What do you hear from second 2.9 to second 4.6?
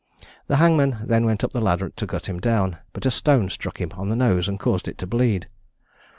but a stone struck him on the nose, and